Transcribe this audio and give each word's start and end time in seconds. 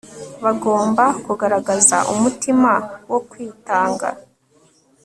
Bagomba 0.43 1.03
kugaragaza 1.25 1.97
umutima 2.13 2.71
wo 3.11 3.19
kwitanga 3.29 4.07